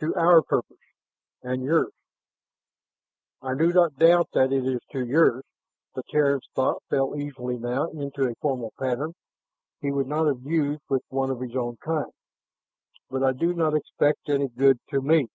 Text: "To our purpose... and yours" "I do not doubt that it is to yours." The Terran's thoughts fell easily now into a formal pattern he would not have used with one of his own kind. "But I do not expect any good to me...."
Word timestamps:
"To 0.00 0.12
our 0.16 0.42
purpose... 0.42 0.80
and 1.44 1.62
yours" 1.62 1.92
"I 3.48 3.54
do 3.54 3.72
not 3.72 3.94
doubt 3.98 4.30
that 4.32 4.52
it 4.52 4.66
is 4.66 4.80
to 4.90 5.06
yours." 5.06 5.44
The 5.94 6.02
Terran's 6.10 6.48
thoughts 6.56 6.84
fell 6.90 7.14
easily 7.14 7.56
now 7.56 7.88
into 7.90 8.28
a 8.28 8.34
formal 8.40 8.72
pattern 8.80 9.14
he 9.80 9.92
would 9.92 10.08
not 10.08 10.26
have 10.26 10.42
used 10.42 10.82
with 10.88 11.04
one 11.10 11.30
of 11.30 11.38
his 11.40 11.54
own 11.54 11.76
kind. 11.76 12.10
"But 13.10 13.22
I 13.22 13.30
do 13.30 13.54
not 13.54 13.76
expect 13.76 14.28
any 14.28 14.48
good 14.48 14.80
to 14.88 15.00
me...." 15.00 15.28